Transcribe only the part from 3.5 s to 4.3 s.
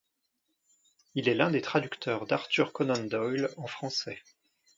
en français.